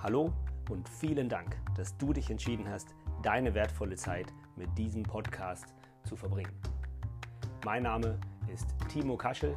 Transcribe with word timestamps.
Hallo 0.00 0.32
und 0.70 0.88
vielen 0.88 1.28
Dank, 1.28 1.56
dass 1.76 1.98
du 1.98 2.12
dich 2.12 2.30
entschieden 2.30 2.68
hast, 2.68 2.94
deine 3.24 3.52
wertvolle 3.54 3.96
Zeit 3.96 4.32
mit 4.54 4.68
diesem 4.78 5.02
Podcast 5.02 5.74
zu 6.04 6.14
verbringen. 6.14 6.52
Mein 7.64 7.82
Name 7.82 8.20
ist 8.54 8.68
Timo 8.88 9.16
Kaschel 9.16 9.56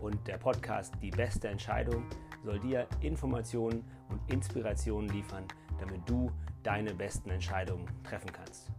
und 0.00 0.24
der 0.28 0.38
Podcast 0.38 0.94
Die 1.02 1.10
beste 1.10 1.48
Entscheidung 1.48 2.04
soll 2.44 2.60
dir 2.60 2.86
Informationen 3.00 3.84
und 4.10 4.20
Inspirationen 4.32 5.10
liefern, 5.10 5.42
damit 5.80 6.08
du 6.08 6.30
deine 6.62 6.94
besten 6.94 7.30
Entscheidungen 7.30 7.88
treffen 8.04 8.30
kannst. 8.32 8.70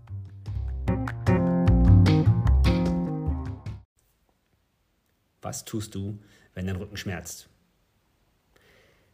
Was 5.41 5.65
tust 5.65 5.93
du, 5.93 6.17
wenn 6.53 6.67
dein 6.67 6.77
Rücken 6.77 6.95
schmerzt? 6.95 7.49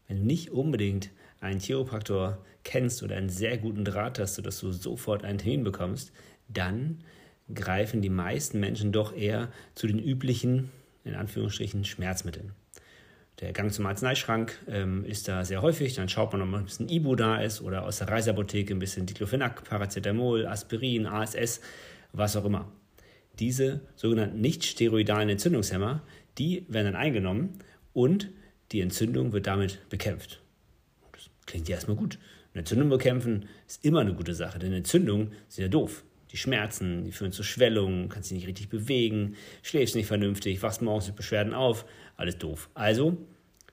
Wenn 0.07 0.17
du 0.17 0.23
nicht 0.23 0.51
unbedingt 0.51 1.09
einen 1.39 1.59
Chiropraktor 1.59 2.37
kennst 2.63 3.03
oder 3.03 3.15
einen 3.15 3.29
sehr 3.29 3.57
guten 3.57 3.85
Draht 3.85 4.19
hast, 4.19 4.35
sodass 4.35 4.59
du 4.59 4.71
sofort 4.71 5.23
einen 5.23 5.37
Termin 5.37 5.63
bekommst, 5.63 6.11
dann 6.47 6.99
greifen 7.53 8.01
die 8.01 8.09
meisten 8.09 8.59
Menschen 8.59 8.91
doch 8.91 9.15
eher 9.15 9.49
zu 9.73 9.87
den 9.87 9.99
üblichen, 9.99 10.69
in 11.03 11.15
Anführungsstrichen, 11.15 11.85
Schmerzmitteln. 11.85 12.51
Der 13.39 13.53
Gang 13.53 13.71
zum 13.71 13.85
Arzneischrank 13.85 14.57
ähm, 14.67 15.05
ist 15.05 15.27
da 15.27 15.45
sehr 15.45 15.61
häufig. 15.61 15.93
Dann 15.93 16.09
schaut 16.09 16.33
man, 16.33 16.41
ob 16.41 16.53
ein 16.53 16.65
bisschen 16.65 16.89
Ibu 16.89 17.15
da 17.15 17.37
ist 17.37 17.61
oder 17.61 17.85
aus 17.85 17.99
der 17.99 18.09
Reiseapotheke 18.09 18.73
ein 18.73 18.79
bisschen 18.79 19.05
Diclofenac, 19.05 19.63
Paracetamol, 19.63 20.47
Aspirin, 20.47 21.05
ASS, 21.05 21.61
was 22.13 22.35
auch 22.35 22.45
immer. 22.45 22.71
Diese 23.37 23.81
sogenannten 23.95 24.41
nicht 24.41 24.65
steroidalen 24.65 25.29
Entzündungshemmer, 25.29 26.01
die 26.39 26.65
werden 26.67 26.93
dann 26.93 26.95
eingenommen 26.95 27.59
und 27.93 28.29
die 28.71 28.81
Entzündung 28.81 29.33
wird 29.33 29.45
damit 29.45 29.87
bekämpft. 29.89 30.41
Klingt 31.47 31.67
ja 31.67 31.75
erstmal 31.75 31.97
gut. 31.97 32.19
Eine 32.53 32.59
Entzündung 32.59 32.89
bekämpfen 32.89 33.49
ist 33.67 33.83
immer 33.83 34.01
eine 34.01 34.13
gute 34.13 34.35
Sache, 34.35 34.59
denn 34.59 34.73
Entzündungen 34.73 35.31
sind 35.47 35.63
ja 35.63 35.69
doof. 35.69 36.03
Die 36.31 36.37
Schmerzen, 36.37 37.05
die 37.05 37.11
führen 37.11 37.31
zu 37.31 37.41
Schwellungen, 37.41 38.09
kannst 38.09 38.29
dich 38.29 38.37
nicht 38.37 38.47
richtig 38.47 38.69
bewegen, 38.69 39.35
schläfst 39.63 39.95
nicht 39.95 40.07
vernünftig, 40.07 40.61
wachst 40.61 40.81
morgens 40.81 41.07
mit 41.07 41.15
Beschwerden 41.15 41.53
auf, 41.53 41.85
alles 42.17 42.37
doof. 42.37 42.69
Also 42.73 43.17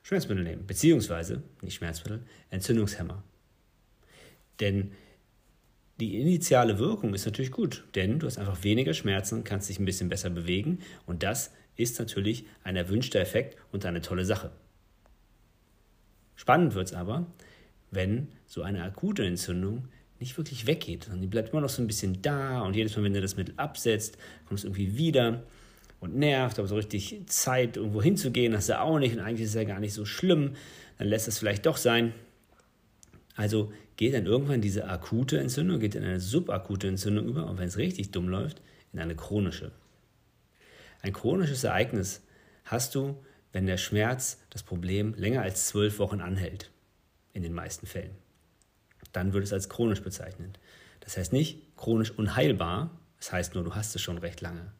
Schmerzmittel 0.02 0.44
nehmen, 0.44 0.66
beziehungsweise, 0.66 1.42
nicht 1.62 1.74
Schmerzmittel, 1.74 2.22
Entzündungshemmer. 2.50 3.24
Denn 4.60 4.92
die 5.98 6.20
initiale 6.20 6.78
Wirkung 6.78 7.14
ist 7.14 7.24
natürlich 7.24 7.50
gut, 7.50 7.84
denn 7.96 8.20
du 8.20 8.26
hast 8.26 8.38
einfach 8.38 8.62
weniger 8.62 8.94
Schmerzen, 8.94 9.42
kannst 9.42 9.68
dich 9.68 9.80
ein 9.80 9.84
bisschen 9.84 10.08
besser 10.08 10.30
bewegen 10.30 10.78
und 11.06 11.22
das 11.22 11.52
ist 11.76 11.98
natürlich 11.98 12.46
ein 12.62 12.76
erwünschter 12.76 13.20
Effekt 13.20 13.56
und 13.72 13.84
eine 13.84 14.00
tolle 14.00 14.24
Sache. 14.24 14.52
Spannend 16.36 16.74
wird 16.74 16.88
es 16.88 16.94
aber, 16.94 17.26
wenn 17.94 18.28
so 18.46 18.62
eine 18.62 18.82
akute 18.82 19.24
Entzündung 19.24 19.88
nicht 20.20 20.36
wirklich 20.36 20.66
weggeht, 20.66 21.04
sondern 21.04 21.22
die 21.22 21.26
bleibt 21.26 21.52
immer 21.52 21.60
noch 21.60 21.68
so 21.68 21.82
ein 21.82 21.86
bisschen 21.86 22.22
da 22.22 22.62
und 22.62 22.76
jedes 22.76 22.96
Mal, 22.96 23.02
wenn 23.02 23.14
du 23.14 23.20
das 23.20 23.36
Mittel 23.36 23.54
absetzt, 23.56 24.16
kommt 24.46 24.58
es 24.58 24.64
irgendwie 24.64 24.96
wieder 24.96 25.42
und 26.00 26.16
nervt, 26.16 26.58
aber 26.58 26.68
so 26.68 26.76
richtig 26.76 27.22
Zeit, 27.26 27.76
irgendwo 27.76 28.02
hinzugehen, 28.02 28.54
hast 28.54 28.68
du 28.68 28.80
auch 28.80 28.98
nicht 28.98 29.14
und 29.14 29.20
eigentlich 29.20 29.42
ist 29.42 29.50
es 29.50 29.54
ja 29.54 29.64
gar 29.64 29.80
nicht 29.80 29.94
so 29.94 30.04
schlimm, 30.04 30.52
dann 30.98 31.08
lässt 31.08 31.28
es 31.28 31.38
vielleicht 31.38 31.66
doch 31.66 31.76
sein. 31.76 32.14
Also 33.36 33.72
geht 33.96 34.14
dann 34.14 34.26
irgendwann 34.26 34.60
diese 34.60 34.88
akute 34.88 35.38
Entzündung, 35.38 35.80
geht 35.80 35.94
in 35.94 36.04
eine 36.04 36.20
subakute 36.20 36.88
Entzündung 36.88 37.26
über 37.26 37.46
und 37.46 37.58
wenn 37.58 37.68
es 37.68 37.76
richtig 37.76 38.10
dumm 38.10 38.28
läuft, 38.28 38.60
in 38.92 39.00
eine 39.00 39.16
chronische. 39.16 39.72
Ein 41.02 41.12
chronisches 41.12 41.64
Ereignis 41.64 42.22
hast 42.64 42.94
du, 42.94 43.16
wenn 43.52 43.66
der 43.66 43.76
Schmerz, 43.76 44.40
das 44.50 44.62
Problem 44.62 45.14
länger 45.16 45.42
als 45.42 45.66
zwölf 45.66 45.98
Wochen 45.98 46.20
anhält, 46.20 46.70
in 47.34 47.42
den 47.42 47.52
meisten 47.52 47.86
Fällen. 47.86 48.12
Dann 49.12 49.34
wird 49.34 49.44
es 49.44 49.52
als 49.52 49.68
chronisch 49.68 50.02
bezeichnet. 50.02 50.58
Das 51.00 51.18
heißt 51.18 51.32
nicht 51.32 51.76
chronisch 51.76 52.10
unheilbar, 52.10 52.98
das 53.18 53.32
heißt 53.32 53.54
nur, 53.54 53.64
du 53.64 53.74
hast 53.74 53.94
es 53.94 54.00
schon 54.00 54.18
recht 54.18 54.40
lange. 54.40 54.72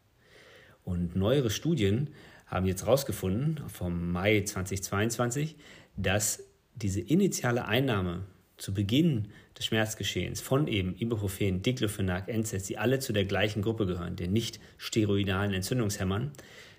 Und 0.84 1.17
neuere 1.17 1.51
Studien 1.51 2.11
haben 2.47 2.67
jetzt 2.67 2.83
herausgefunden, 2.83 3.61
vom 3.69 4.12
Mai 4.12 4.43
2022, 4.43 5.56
dass 5.97 6.43
diese 6.75 7.01
initiale 7.01 7.67
Einnahme 7.67 8.25
zu 8.57 8.75
Beginn 8.75 9.28
des 9.59 9.67
Schmerzgeschehens 9.67 10.41
von 10.41 10.69
eben 10.69 10.97
Ibuprofen, 10.99 11.62
Diclofenac, 11.62 12.28
NSAIDs, 12.28 12.67
die 12.67 12.78
alle 12.78 12.99
zu 12.99 13.12
der 13.12 13.25
gleichen 13.25 13.62
Gruppe 13.62 13.87
gehören, 13.87 14.17
den 14.17 14.33
nicht 14.33 14.61
steroidalen 14.77 15.53
Entzündungshemmern, 15.53 16.33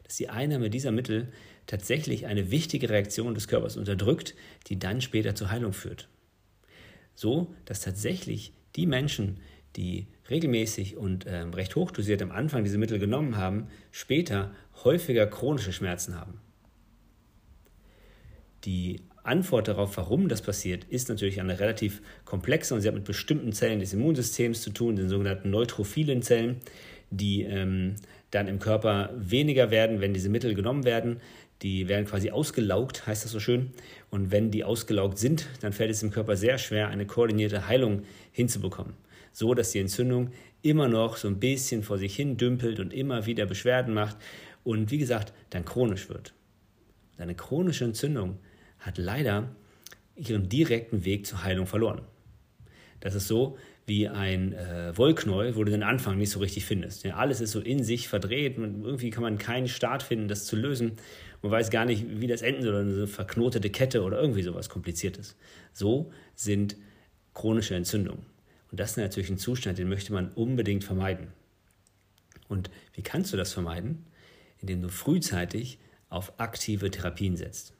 dass 0.03 0.17
die 0.17 0.29
Einnahme 0.29 0.69
dieser 0.69 0.91
Mittel 0.91 1.31
tatsächlich 1.67 2.25
eine 2.25 2.51
wichtige 2.51 2.89
Reaktion 2.89 3.33
des 3.33 3.47
Körpers 3.47 3.77
unterdrückt, 3.77 4.35
die 4.67 4.79
dann 4.79 5.01
später 5.01 5.35
zur 5.35 5.51
Heilung 5.51 5.73
führt. 5.73 6.07
So, 7.15 7.53
dass 7.65 7.81
tatsächlich 7.81 8.53
die 8.75 8.85
Menschen, 8.85 9.39
die 9.75 10.07
regelmäßig 10.29 10.97
und 10.97 11.25
äh, 11.25 11.37
recht 11.41 11.75
hochdosiert 11.75 12.21
am 12.21 12.31
Anfang 12.31 12.63
diese 12.63 12.77
Mittel 12.77 12.99
genommen 12.99 13.37
haben, 13.37 13.67
später 13.91 14.53
häufiger 14.83 15.27
chronische 15.27 15.73
Schmerzen 15.73 16.19
haben. 16.19 16.39
Die 18.65 19.01
Antwort 19.23 19.67
darauf, 19.67 19.97
warum 19.97 20.27
das 20.27 20.41
passiert, 20.41 20.83
ist 20.85 21.09
natürlich 21.09 21.39
eine 21.39 21.59
relativ 21.59 22.01
komplexe 22.25 22.73
und 22.73 22.81
sie 22.81 22.87
hat 22.87 22.95
mit 22.95 23.05
bestimmten 23.05 23.53
Zellen 23.53 23.79
des 23.79 23.93
Immunsystems 23.93 24.61
zu 24.61 24.71
tun, 24.71 24.95
den 24.95 25.09
sogenannten 25.09 25.49
neutrophilen 25.49 26.21
Zellen, 26.21 26.57
die 27.09 27.43
ähm, 27.43 27.95
dann 28.35 28.47
im 28.47 28.59
Körper 28.59 29.11
weniger 29.17 29.71
werden, 29.71 30.01
wenn 30.01 30.13
diese 30.13 30.29
Mittel 30.29 30.53
genommen 30.53 30.83
werden. 30.83 31.21
Die 31.61 31.87
werden 31.87 32.05
quasi 32.05 32.31
ausgelaugt, 32.31 33.07
heißt 33.07 33.23
das 33.23 33.31
so 33.31 33.39
schön. 33.39 33.71
Und 34.09 34.31
wenn 34.31 34.51
die 34.51 34.63
ausgelaugt 34.63 35.17
sind, 35.17 35.47
dann 35.61 35.73
fällt 35.73 35.89
es 35.89 36.03
im 36.03 36.11
Körper 36.11 36.35
sehr 36.35 36.57
schwer, 36.57 36.89
eine 36.89 37.05
koordinierte 37.05 37.67
Heilung 37.67 38.03
hinzubekommen. 38.31 38.93
So 39.31 39.53
dass 39.53 39.71
die 39.71 39.79
Entzündung 39.79 40.31
immer 40.61 40.87
noch 40.87 41.17
so 41.17 41.27
ein 41.27 41.39
bisschen 41.39 41.83
vor 41.83 41.97
sich 41.97 42.15
hin 42.15 42.37
dümpelt 42.37 42.79
und 42.79 42.93
immer 42.93 43.25
wieder 43.25 43.45
Beschwerden 43.45 43.93
macht 43.93 44.17
und 44.63 44.91
wie 44.91 44.97
gesagt, 44.97 45.31
dann 45.49 45.63
chronisch 45.63 46.09
wird. 46.09 46.33
eine 47.17 47.35
chronische 47.35 47.85
Entzündung 47.85 48.39
hat 48.79 48.97
leider 48.97 49.55
ihren 50.15 50.49
direkten 50.49 51.05
Weg 51.05 51.25
zur 51.25 51.43
Heilung 51.43 51.67
verloren. 51.67 52.01
Das 52.99 53.15
ist 53.15 53.27
so 53.27 53.57
wie 53.85 54.07
ein 54.07 54.53
äh, 54.53 54.97
Wollknäuel, 54.97 55.55
wo 55.55 55.63
du 55.63 55.71
den 55.71 55.83
Anfang 55.83 56.17
nicht 56.17 56.31
so 56.31 56.39
richtig 56.39 56.65
findest. 56.65 57.03
Ja, 57.03 57.17
alles 57.17 57.39
ist 57.39 57.51
so 57.51 57.59
in 57.59 57.83
sich 57.83 58.07
verdreht 58.07 58.57
und 58.57 58.83
irgendwie 58.83 59.11
kann 59.11 59.21
man 59.21 59.37
keinen 59.37 59.67
Start 59.67 60.01
finden, 60.01 60.27
das 60.27 60.45
zu 60.45 60.55
lösen. 60.55 60.93
Man 61.41 61.51
weiß 61.51 61.69
gar 61.69 61.85
nicht, 61.85 62.05
wie 62.19 62.27
das 62.27 62.41
enden 62.41 62.63
soll, 62.63 62.81
eine 62.81 63.07
verknotete 63.07 63.69
Kette 63.69 64.01
oder 64.01 64.19
irgendwie 64.19 64.41
sowas 64.41 64.69
Kompliziertes. 64.69 65.35
So 65.71 66.11
sind 66.33 66.77
chronische 67.33 67.75
Entzündungen. 67.75 68.25
Und 68.71 68.79
das 68.79 68.91
ist 68.91 68.97
natürlich 68.97 69.29
ein 69.29 69.37
Zustand, 69.37 69.77
den 69.77 69.87
möchte 69.87 70.11
man 70.11 70.31
unbedingt 70.31 70.83
vermeiden. 70.83 71.27
Und 72.47 72.71
wie 72.93 73.03
kannst 73.03 73.31
du 73.33 73.37
das 73.37 73.53
vermeiden? 73.53 74.05
Indem 74.59 74.81
du 74.81 74.89
frühzeitig 74.89 75.77
auf 76.09 76.39
aktive 76.39 76.89
Therapien 76.89 77.35
setzt. 77.35 77.73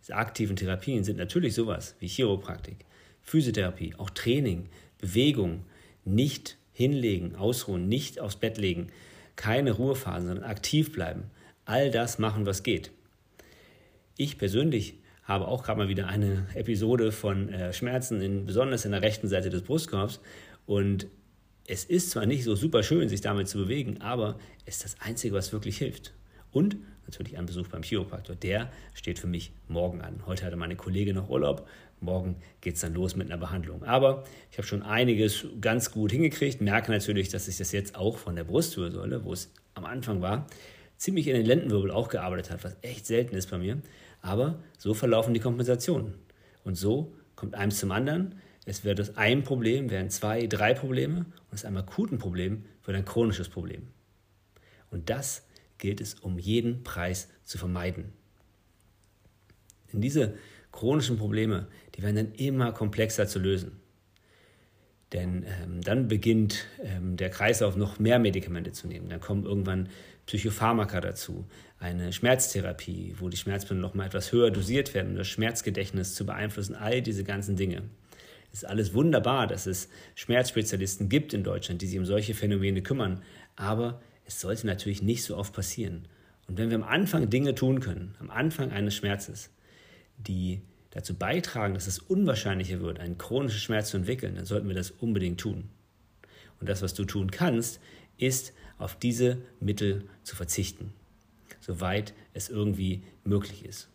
Diese 0.00 0.14
aktiven 0.14 0.54
Therapien 0.54 1.02
sind 1.02 1.16
natürlich 1.16 1.54
sowas 1.54 1.96
wie 1.98 2.06
Chiropraktik, 2.06 2.84
Physiotherapie, 3.28 3.94
auch 3.98 4.10
Training, 4.10 4.68
Bewegung, 4.98 5.64
nicht 6.04 6.56
hinlegen, 6.72 7.36
ausruhen, 7.36 7.88
nicht 7.88 8.20
aufs 8.20 8.36
Bett 8.36 8.56
legen, 8.56 8.88
keine 9.36 9.72
Ruhephasen, 9.72 10.28
sondern 10.28 10.44
aktiv 10.44 10.92
bleiben. 10.92 11.24
All 11.64 11.90
das 11.90 12.18
machen, 12.18 12.46
was 12.46 12.62
geht. 12.62 12.90
Ich 14.16 14.38
persönlich 14.38 14.94
habe 15.24 15.46
auch 15.46 15.62
gerade 15.62 15.78
mal 15.78 15.88
wieder 15.88 16.08
eine 16.08 16.46
Episode 16.54 17.12
von 17.12 17.50
äh, 17.50 17.72
Schmerzen, 17.74 18.22
in, 18.22 18.46
besonders 18.46 18.86
in 18.86 18.92
der 18.92 19.02
rechten 19.02 19.28
Seite 19.28 19.50
des 19.50 19.62
Brustkorbs. 19.62 20.20
Und 20.64 21.06
es 21.66 21.84
ist 21.84 22.10
zwar 22.10 22.24
nicht 22.24 22.44
so 22.44 22.56
super 22.56 22.82
schön, 22.82 23.10
sich 23.10 23.20
damit 23.20 23.46
zu 23.46 23.58
bewegen, 23.58 24.00
aber 24.00 24.38
es 24.64 24.76
ist 24.76 24.84
das 24.84 24.96
Einzige, 25.00 25.34
was 25.34 25.52
wirklich 25.52 25.76
hilft. 25.76 26.14
Und 26.52 26.76
natürlich 27.06 27.38
ein 27.38 27.46
Besuch 27.46 27.68
beim 27.68 27.82
Chiropraktor. 27.82 28.36
Der 28.36 28.70
steht 28.94 29.18
für 29.18 29.26
mich 29.26 29.52
morgen 29.66 30.00
an. 30.02 30.20
Heute 30.26 30.44
hatte 30.44 30.56
meine 30.56 30.76
Kollegin 30.76 31.16
noch 31.16 31.28
Urlaub. 31.28 31.66
Morgen 32.00 32.36
geht 32.60 32.74
es 32.74 32.80
dann 32.80 32.94
los 32.94 33.16
mit 33.16 33.28
einer 33.28 33.38
Behandlung. 33.38 33.82
Aber 33.82 34.24
ich 34.50 34.58
habe 34.58 34.66
schon 34.66 34.82
einiges 34.82 35.46
ganz 35.60 35.90
gut 35.90 36.12
hingekriegt. 36.12 36.60
Merke 36.60 36.92
natürlich, 36.92 37.28
dass 37.28 37.48
ich 37.48 37.56
das 37.56 37.72
jetzt 37.72 37.96
auch 37.96 38.18
von 38.18 38.36
der 38.36 38.44
Brustwirbelsäule, 38.44 39.24
wo 39.24 39.32
es 39.32 39.50
am 39.74 39.84
Anfang 39.84 40.20
war, 40.20 40.46
ziemlich 40.96 41.28
in 41.28 41.34
den 41.34 41.46
Lendenwirbel 41.46 41.90
auch 41.90 42.08
gearbeitet 42.08 42.50
hat, 42.50 42.64
was 42.64 42.76
echt 42.82 43.06
selten 43.06 43.34
ist 43.34 43.50
bei 43.50 43.58
mir. 43.58 43.78
Aber 44.20 44.58
so 44.76 44.94
verlaufen 44.94 45.34
die 45.34 45.40
Kompensationen. 45.40 46.14
Und 46.64 46.76
so 46.76 47.12
kommt 47.36 47.54
eins 47.54 47.78
zum 47.78 47.90
anderen. 47.90 48.34
Es 48.66 48.84
wird 48.84 49.00
aus 49.00 49.16
einem 49.16 49.44
Problem, 49.44 49.90
werden 49.90 50.10
zwei, 50.10 50.46
drei 50.46 50.74
Probleme. 50.74 51.20
Und 51.20 51.54
aus 51.54 51.64
einem 51.64 51.78
akuten 51.78 52.18
Problem 52.18 52.64
wird 52.84 52.96
ein 52.96 53.04
chronisches 53.04 53.48
Problem. 53.48 53.88
Und 54.90 55.08
das 55.10 55.47
gilt 55.78 56.00
es 56.00 56.14
um 56.14 56.38
jeden 56.38 56.82
Preis 56.82 57.28
zu 57.44 57.58
vermeiden. 57.58 58.12
Denn 59.92 60.00
diese 60.00 60.34
chronischen 60.72 61.16
Probleme, 61.16 61.68
die 61.94 62.02
werden 62.02 62.16
dann 62.16 62.32
immer 62.32 62.72
komplexer 62.72 63.26
zu 63.26 63.38
lösen. 63.38 63.80
Denn 65.12 65.44
ähm, 65.46 65.80
dann 65.80 66.08
beginnt 66.08 66.66
ähm, 66.82 67.16
der 67.16 67.30
Kreislauf 67.30 67.76
noch 67.76 67.98
mehr 67.98 68.18
Medikamente 68.18 68.72
zu 68.72 68.86
nehmen. 68.86 69.08
Dann 69.08 69.20
kommen 69.20 69.44
irgendwann 69.44 69.88
Psychopharmaka 70.26 71.00
dazu, 71.00 71.46
eine 71.78 72.12
Schmerztherapie, 72.12 73.14
wo 73.18 73.30
die 73.30 73.38
Schmerzmittel 73.38 73.78
noch 73.78 73.94
mal 73.94 74.06
etwas 74.06 74.32
höher 74.32 74.50
dosiert 74.50 74.92
werden, 74.92 75.12
um 75.12 75.16
das 75.16 75.28
Schmerzgedächtnis 75.28 76.14
zu 76.14 76.26
beeinflussen. 76.26 76.74
All 76.74 77.00
diese 77.00 77.24
ganzen 77.24 77.56
Dinge. 77.56 77.84
Es 78.52 78.62
ist 78.62 78.68
alles 78.68 78.92
wunderbar, 78.92 79.46
dass 79.46 79.66
es 79.66 79.88
Schmerzspezialisten 80.14 81.08
gibt 81.08 81.32
in 81.32 81.44
Deutschland, 81.44 81.80
die 81.80 81.86
sich 81.86 81.98
um 81.98 82.04
solche 82.04 82.34
Phänomene 82.34 82.82
kümmern. 82.82 83.22
Aber 83.56 84.02
es 84.28 84.40
sollte 84.40 84.66
natürlich 84.66 85.00
nicht 85.02 85.24
so 85.24 85.38
oft 85.38 85.54
passieren. 85.54 86.06
Und 86.46 86.58
wenn 86.58 86.68
wir 86.68 86.76
am 86.76 86.82
Anfang 86.82 87.30
Dinge 87.30 87.54
tun 87.54 87.80
können, 87.80 88.14
am 88.20 88.28
Anfang 88.28 88.70
eines 88.70 88.94
Schmerzes, 88.94 89.48
die 90.18 90.60
dazu 90.90 91.14
beitragen, 91.14 91.72
dass 91.72 91.86
es 91.86 91.98
unwahrscheinlicher 91.98 92.80
wird, 92.80 93.00
einen 93.00 93.16
chronischen 93.16 93.58
Schmerz 93.58 93.88
zu 93.88 93.96
entwickeln, 93.96 94.36
dann 94.36 94.44
sollten 94.44 94.68
wir 94.68 94.74
das 94.74 94.90
unbedingt 94.90 95.40
tun. 95.40 95.70
Und 96.60 96.68
das, 96.68 96.82
was 96.82 96.92
du 96.92 97.06
tun 97.06 97.30
kannst, 97.30 97.80
ist, 98.18 98.52
auf 98.76 98.98
diese 98.98 99.38
Mittel 99.60 100.04
zu 100.24 100.36
verzichten, 100.36 100.92
soweit 101.60 102.12
es 102.34 102.50
irgendwie 102.50 103.02
möglich 103.24 103.64
ist. 103.64 103.88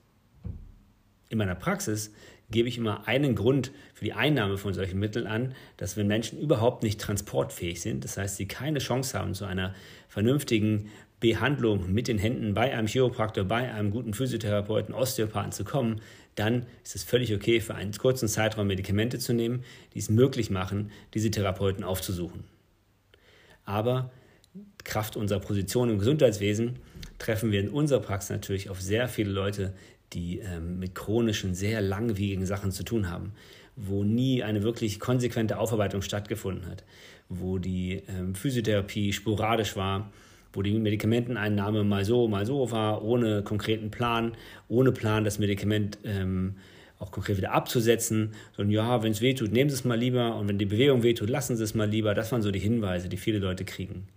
In 1.29 1.37
meiner 1.37 1.55
Praxis 1.55 2.11
gebe 2.53 2.69
ich 2.69 2.77
immer 2.77 3.07
einen 3.07 3.35
Grund 3.35 3.71
für 3.93 4.05
die 4.05 4.13
Einnahme 4.13 4.57
von 4.57 4.73
solchen 4.73 4.99
Mitteln 4.99 5.27
an, 5.27 5.53
dass 5.75 5.97
wenn 5.97 6.07
Menschen 6.07 6.39
überhaupt 6.39 6.83
nicht 6.83 7.01
transportfähig 7.01 7.81
sind, 7.81 8.05
das 8.05 8.15
heißt, 8.15 8.37
sie 8.37 8.47
keine 8.47 8.79
Chance 8.79 9.19
haben 9.19 9.33
zu 9.33 9.43
einer 9.43 9.73
vernünftigen 10.07 10.89
Behandlung 11.19 11.91
mit 11.91 12.07
den 12.07 12.17
Händen 12.17 12.53
bei 12.53 12.73
einem 12.73 12.87
Chiropraktor, 12.87 13.43
bei 13.43 13.73
einem 13.73 13.91
guten 13.91 14.13
Physiotherapeuten, 14.13 14.93
Osteopathen 14.93 15.51
zu 15.51 15.63
kommen, 15.65 15.99
dann 16.35 16.65
ist 16.83 16.95
es 16.95 17.03
völlig 17.03 17.33
okay, 17.33 17.59
für 17.59 17.75
einen 17.75 17.91
kurzen 17.93 18.27
Zeitraum 18.27 18.67
Medikamente 18.67 19.19
zu 19.19 19.33
nehmen, 19.33 19.63
die 19.93 19.99
es 19.99 20.09
möglich 20.09 20.49
machen, 20.49 20.91
diese 21.13 21.31
Therapeuten 21.31 21.83
aufzusuchen. 21.83 22.43
Aber 23.65 24.11
Kraft 24.83 25.15
unserer 25.15 25.39
Position 25.39 25.89
im 25.89 25.99
Gesundheitswesen 25.99 26.79
treffen 27.23 27.51
wir 27.51 27.61
in 27.61 27.69
unserer 27.69 28.01
Praxis 28.01 28.29
natürlich 28.29 28.69
auf 28.69 28.81
sehr 28.81 29.07
viele 29.07 29.31
Leute, 29.31 29.73
die 30.11 30.39
ähm, 30.39 30.79
mit 30.79 30.93
chronischen, 30.93 31.55
sehr 31.55 31.81
langwierigen 31.81 32.45
Sachen 32.45 32.71
zu 32.71 32.83
tun 32.83 33.09
haben, 33.09 33.31
wo 33.75 34.03
nie 34.03 34.43
eine 34.43 34.61
wirklich 34.61 34.99
konsequente 34.99 35.57
Aufarbeitung 35.57 36.01
stattgefunden 36.01 36.67
hat, 36.67 36.83
wo 37.29 37.57
die 37.57 38.03
ähm, 38.09 38.35
Physiotherapie 38.35 39.13
sporadisch 39.13 39.75
war, 39.75 40.11
wo 40.51 40.61
die 40.61 40.77
Medikamenteneinnahme 40.77 41.83
mal 41.83 42.05
so, 42.05 42.27
mal 42.27 42.45
so 42.45 42.69
war, 42.71 43.03
ohne 43.03 43.41
konkreten 43.41 43.89
Plan, 43.89 44.33
ohne 44.67 44.91
Plan, 44.91 45.23
das 45.23 45.39
Medikament 45.39 45.97
ähm, 46.03 46.55
auch 46.99 47.11
konkret 47.11 47.37
wieder 47.37 47.53
abzusetzen, 47.53 48.33
sondern 48.55 48.71
ja, 48.71 49.01
wenn 49.01 49.13
es 49.13 49.21
wehtut, 49.21 49.51
nehmen 49.51 49.69
Sie 49.69 49.75
es 49.75 49.85
mal 49.85 49.97
lieber 49.97 50.35
und 50.35 50.47
wenn 50.49 50.59
die 50.59 50.65
Bewegung 50.65 51.03
wehtut, 51.03 51.29
lassen 51.29 51.55
Sie 51.55 51.63
es 51.63 51.73
mal 51.73 51.89
lieber. 51.89 52.13
Das 52.13 52.31
waren 52.31 52.41
so 52.41 52.51
die 52.51 52.59
Hinweise, 52.59 53.09
die 53.09 53.17
viele 53.17 53.39
Leute 53.39 53.65
kriegen. 53.65 54.07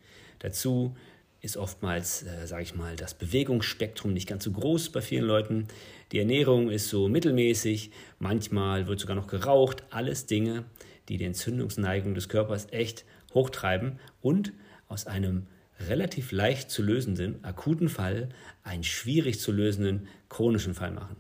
Dazu 0.40 0.94
ist 1.40 1.56
oftmals, 1.56 2.22
äh, 2.22 2.46
sage 2.46 2.62
ich 2.62 2.74
mal, 2.74 2.96
das 2.96 3.14
Bewegungsspektrum 3.14 4.12
nicht 4.12 4.28
ganz 4.28 4.44
so 4.44 4.52
groß 4.52 4.90
bei 4.90 5.00
vielen 5.00 5.24
Leuten. 5.24 5.68
Die 6.12 6.18
Ernährung 6.18 6.70
ist 6.70 6.88
so 6.88 7.08
mittelmäßig, 7.08 7.90
manchmal 8.18 8.86
wird 8.86 9.00
sogar 9.00 9.16
noch 9.16 9.26
geraucht. 9.26 9.84
Alles 9.90 10.26
Dinge, 10.26 10.64
die 11.08 11.16
die 11.18 11.24
Entzündungsneigung 11.24 12.14
des 12.14 12.28
Körpers 12.28 12.68
echt 12.70 13.04
hochtreiben 13.34 13.98
und 14.20 14.52
aus 14.88 15.06
einem 15.06 15.46
relativ 15.88 16.32
leicht 16.32 16.70
zu 16.70 16.82
lösenden 16.82 17.44
akuten 17.44 17.88
Fall 17.88 18.30
einen 18.62 18.84
schwierig 18.84 19.40
zu 19.40 19.52
lösenden 19.52 20.08
chronischen 20.28 20.74
Fall 20.74 20.90
machen. 20.90 21.16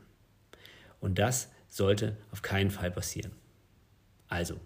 Und 1.00 1.18
das 1.18 1.50
sollte 1.68 2.16
auf 2.30 2.42
keinen 2.42 2.70
Fall 2.70 2.90
passieren. 2.90 3.32
Also, 4.28 4.58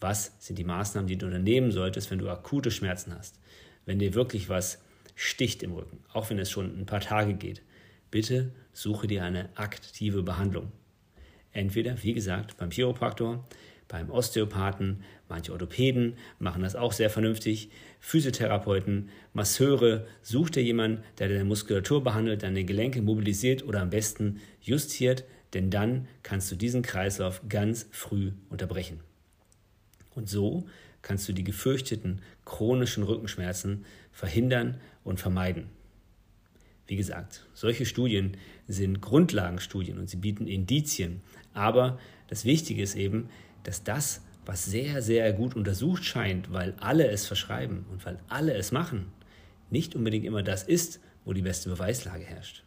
was 0.00 0.32
sind 0.38 0.58
die 0.58 0.64
Maßnahmen, 0.64 1.08
die 1.08 1.18
du 1.18 1.26
unternehmen 1.26 1.72
solltest, 1.72 2.10
wenn 2.10 2.20
du 2.20 2.30
akute 2.30 2.70
Schmerzen 2.70 3.14
hast? 3.14 3.38
Wenn 3.88 3.98
dir 3.98 4.12
wirklich 4.12 4.50
was 4.50 4.82
sticht 5.14 5.62
im 5.62 5.72
Rücken, 5.72 6.00
auch 6.12 6.28
wenn 6.28 6.38
es 6.38 6.50
schon 6.50 6.78
ein 6.78 6.84
paar 6.84 7.00
Tage 7.00 7.32
geht, 7.32 7.62
bitte 8.10 8.52
suche 8.74 9.06
dir 9.06 9.24
eine 9.24 9.48
aktive 9.54 10.22
Behandlung. 10.22 10.70
Entweder, 11.52 12.02
wie 12.02 12.12
gesagt, 12.12 12.58
beim 12.58 12.70
Chiropraktor, 12.70 13.48
beim 13.88 14.10
Osteopathen, 14.10 15.04
manche 15.30 15.52
Orthopäden 15.52 16.18
machen 16.38 16.60
das 16.60 16.76
auch 16.76 16.92
sehr 16.92 17.08
vernünftig, 17.08 17.70
Physiotherapeuten, 17.98 19.08
Masseure, 19.32 20.06
such 20.20 20.50
dir 20.50 20.62
jemanden, 20.62 21.02
der 21.18 21.30
deine 21.30 21.46
Muskulatur 21.46 22.04
behandelt, 22.04 22.42
deine 22.42 22.64
Gelenke 22.64 23.00
mobilisiert 23.00 23.64
oder 23.64 23.80
am 23.80 23.88
besten 23.88 24.42
justiert, 24.60 25.24
denn 25.54 25.70
dann 25.70 26.08
kannst 26.22 26.52
du 26.52 26.56
diesen 26.56 26.82
Kreislauf 26.82 27.40
ganz 27.48 27.88
früh 27.90 28.32
unterbrechen. 28.50 29.00
Und 30.18 30.28
so 30.28 30.66
kannst 31.00 31.28
du 31.28 31.32
die 31.32 31.44
gefürchteten 31.44 32.22
chronischen 32.44 33.04
Rückenschmerzen 33.04 33.84
verhindern 34.10 34.80
und 35.04 35.20
vermeiden. 35.20 35.68
Wie 36.88 36.96
gesagt, 36.96 37.46
solche 37.54 37.86
Studien 37.86 38.36
sind 38.66 39.00
Grundlagenstudien 39.00 39.96
und 39.96 40.10
sie 40.10 40.16
bieten 40.16 40.48
Indizien, 40.48 41.22
aber 41.54 42.00
das 42.26 42.44
Wichtige 42.44 42.82
ist 42.82 42.96
eben, 42.96 43.28
dass 43.62 43.84
das, 43.84 44.22
was 44.44 44.64
sehr, 44.64 45.02
sehr 45.02 45.32
gut 45.32 45.54
untersucht 45.54 46.04
scheint, 46.04 46.52
weil 46.52 46.74
alle 46.80 47.06
es 47.08 47.24
verschreiben 47.24 47.86
und 47.92 48.04
weil 48.04 48.18
alle 48.28 48.54
es 48.54 48.72
machen, 48.72 49.12
nicht 49.70 49.94
unbedingt 49.94 50.24
immer 50.24 50.42
das 50.42 50.64
ist, 50.64 50.98
wo 51.24 51.32
die 51.32 51.42
beste 51.42 51.70
Beweislage 51.70 52.24
herrscht. 52.24 52.64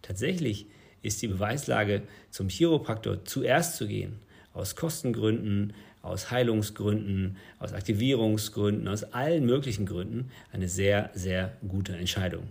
Tatsächlich 0.00 0.68
ist 1.02 1.20
die 1.20 1.28
Beweislage 1.28 2.04
zum 2.30 2.48
Chiropraktor 2.48 3.26
zuerst 3.26 3.76
zu 3.76 3.86
gehen, 3.86 4.20
aus 4.54 4.76
Kostengründen, 4.76 5.72
aus 6.02 6.30
Heilungsgründen, 6.30 7.36
aus 7.58 7.72
Aktivierungsgründen, 7.72 8.88
aus 8.88 9.04
allen 9.04 9.46
möglichen 9.46 9.86
Gründen 9.86 10.30
eine 10.52 10.68
sehr, 10.68 11.10
sehr 11.14 11.52
gute 11.66 11.96
Entscheidung. 11.96 12.48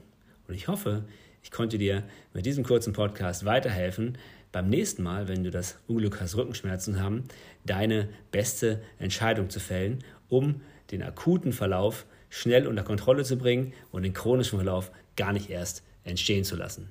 Und 0.47 0.55
ich 0.55 0.67
hoffe, 0.67 1.03
ich 1.43 1.51
konnte 1.51 1.77
dir 1.77 2.03
mit 2.33 2.45
diesem 2.45 2.63
kurzen 2.63 2.93
Podcast 2.93 3.45
weiterhelfen, 3.45 4.17
beim 4.51 4.69
nächsten 4.69 5.03
Mal, 5.03 5.27
wenn 5.27 5.43
du 5.43 5.51
das 5.51 5.77
Unglück 5.87 6.19
hast, 6.19 6.35
Rückenschmerzen 6.35 7.01
haben, 7.01 7.23
deine 7.65 8.09
beste 8.31 8.81
Entscheidung 8.99 9.49
zu 9.49 9.59
fällen, 9.59 9.99
um 10.29 10.61
den 10.91 11.03
akuten 11.03 11.53
Verlauf 11.53 12.05
schnell 12.29 12.67
unter 12.67 12.83
Kontrolle 12.83 13.23
zu 13.23 13.37
bringen 13.37 13.73
und 13.91 14.03
den 14.03 14.13
chronischen 14.13 14.57
Verlauf 14.57 14.91
gar 15.15 15.33
nicht 15.33 15.49
erst 15.49 15.83
entstehen 16.03 16.43
zu 16.43 16.55
lassen. 16.55 16.89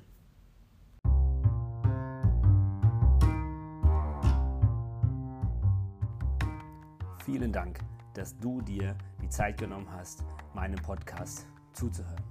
Vielen 7.31 7.53
Dank, 7.53 7.79
dass 8.13 8.37
du 8.39 8.61
dir 8.61 8.93
die 9.21 9.29
Zeit 9.29 9.57
genommen 9.57 9.87
hast, 9.89 10.25
meinem 10.53 10.75
Podcast 10.81 11.47
zuzuhören. 11.71 12.21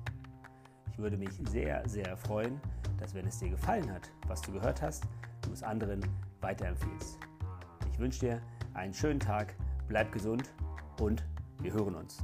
Ich 0.93 0.99
würde 0.99 1.17
mich 1.17 1.31
sehr, 1.49 1.89
sehr 1.89 2.19
freuen, 2.19 2.61
dass 2.99 3.15
wenn 3.15 3.27
es 3.27 3.39
dir 3.39 3.49
gefallen 3.49 3.91
hat, 3.91 4.11
was 4.27 4.43
du 4.43 4.53
gehört 4.53 4.83
hast, 4.83 5.05
du 5.41 5.53
es 5.53 5.63
anderen 5.63 6.03
weiterempfiehlst. 6.43 7.19
Ich 7.91 7.99
wünsche 7.99 8.21
dir 8.21 8.43
einen 8.75 8.93
schönen 8.93 9.21
Tag, 9.21 9.55
bleib 9.89 10.13
gesund 10.13 10.53
und 11.01 11.25
wir 11.63 11.73
hören 11.73 11.95
uns. 11.95 12.23